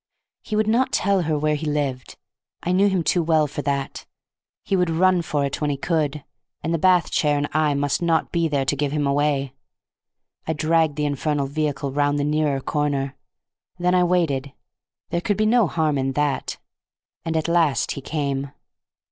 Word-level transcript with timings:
He 0.41 0.55
would 0.55 0.65
not 0.65 0.91
tell 0.91 1.21
her 1.21 1.37
where 1.37 1.53
he 1.53 1.67
lived. 1.67 2.17
I 2.63 2.71
knew 2.71 2.87
him 2.89 3.03
too 3.03 3.21
well 3.21 3.45
for 3.45 3.61
that. 3.61 4.07
He 4.63 4.75
would 4.75 4.89
run 4.89 5.21
for 5.21 5.45
it 5.45 5.61
when 5.61 5.69
he 5.69 5.77
could, 5.77 6.23
and 6.63 6.73
the 6.73 6.79
bath 6.79 7.11
chair 7.11 7.37
and 7.37 7.47
I 7.53 7.75
must 7.75 8.01
not 8.01 8.31
be 8.31 8.47
there 8.47 8.65
to 8.65 8.75
give 8.75 8.91
him 8.93 9.05
away. 9.05 9.53
I 10.47 10.53
dragged 10.53 10.95
the 10.95 11.05
infernal 11.05 11.45
vehicle 11.45 11.91
round 11.91 12.17
the 12.17 12.23
nearer 12.23 12.61
corner. 12.61 13.15
Then 13.77 13.93
I 13.93 14.03
waited—there 14.03 15.21
could 15.21 15.37
be 15.37 15.45
no 15.45 15.67
harm 15.67 15.99
in 15.99 16.13
that—and 16.13 17.37
at 17.37 17.47
last 17.47 17.91
he 17.91 18.01
came. 18.01 18.51